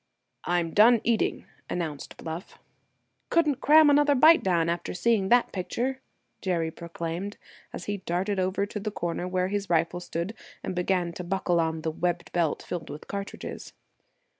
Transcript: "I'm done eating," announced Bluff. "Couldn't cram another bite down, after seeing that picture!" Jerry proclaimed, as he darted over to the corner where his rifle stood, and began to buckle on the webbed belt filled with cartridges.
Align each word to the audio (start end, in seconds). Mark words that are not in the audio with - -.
"I'm 0.45 0.71
done 0.73 0.99
eating," 1.03 1.45
announced 1.69 2.17
Bluff. 2.17 2.57
"Couldn't 3.29 3.61
cram 3.61 3.87
another 3.87 4.15
bite 4.15 4.43
down, 4.43 4.67
after 4.67 4.95
seeing 4.95 5.29
that 5.29 5.51
picture!" 5.51 6.01
Jerry 6.41 6.71
proclaimed, 6.71 7.37
as 7.71 7.85
he 7.85 7.97
darted 7.97 8.39
over 8.39 8.65
to 8.65 8.79
the 8.79 8.89
corner 8.89 9.27
where 9.27 9.49
his 9.49 9.69
rifle 9.69 9.99
stood, 9.99 10.33
and 10.63 10.73
began 10.73 11.13
to 11.13 11.23
buckle 11.23 11.59
on 11.59 11.83
the 11.83 11.91
webbed 11.91 12.31
belt 12.31 12.63
filled 12.63 12.89
with 12.89 13.05
cartridges. 13.05 13.73